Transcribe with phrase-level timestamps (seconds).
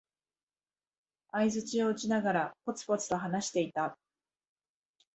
[1.31, 3.99] 相づちを打ちながら、ぽつぽつと話していた。